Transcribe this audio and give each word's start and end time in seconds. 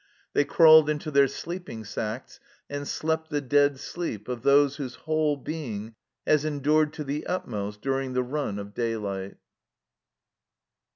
They 0.33 0.45
crawled 0.45 0.89
into 0.89 1.11
their 1.11 1.27
sleeping 1.27 1.83
sacks, 1.83 2.39
and 2.67 2.87
slept 2.87 3.29
the 3.29 3.39
dead 3.39 3.79
sleep 3.79 4.27
of 4.27 4.41
those 4.41 4.77
whose 4.77 4.95
whole 4.95 5.37
being 5.37 5.93
has 6.25 6.43
endured 6.43 6.91
to 6.93 7.03
the 7.03 7.27
utmost 7.27 7.83
during 7.83 8.13
the 8.13 8.23
run 8.23 8.57
of 8.57 8.73
daylight. 8.73 9.37